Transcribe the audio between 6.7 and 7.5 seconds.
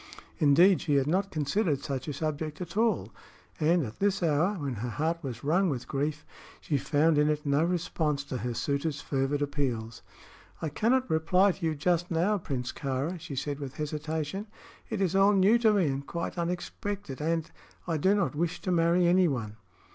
found in it